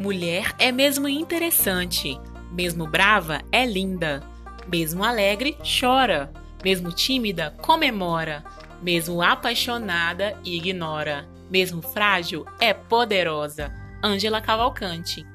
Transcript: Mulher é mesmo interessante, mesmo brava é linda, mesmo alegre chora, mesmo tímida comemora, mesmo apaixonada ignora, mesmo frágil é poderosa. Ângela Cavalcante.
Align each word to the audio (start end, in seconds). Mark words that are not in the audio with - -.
Mulher 0.00 0.54
é 0.58 0.72
mesmo 0.72 1.06
interessante, 1.06 2.18
mesmo 2.50 2.86
brava 2.86 3.42
é 3.52 3.66
linda, 3.66 4.22
mesmo 4.66 5.04
alegre 5.04 5.58
chora, 5.62 6.32
mesmo 6.64 6.90
tímida 6.90 7.54
comemora, 7.60 8.42
mesmo 8.80 9.20
apaixonada 9.20 10.38
ignora, 10.42 11.28
mesmo 11.50 11.82
frágil 11.82 12.46
é 12.58 12.72
poderosa. 12.72 13.70
Ângela 14.02 14.40
Cavalcante. 14.40 15.26